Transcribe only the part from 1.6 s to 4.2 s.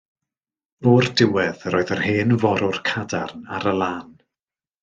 yr oedd yr hen forwr cadarn ar y lan.